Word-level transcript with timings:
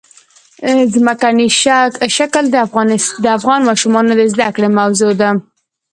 ځمکنی 0.93 1.47
شکل 2.17 2.43
د 3.23 3.27
افغان 3.37 3.59
ماشومانو 3.69 4.11
د 4.15 4.21
زده 4.33 4.47
کړې 4.55 4.69
موضوع 4.79 5.11
ده. 5.21 5.29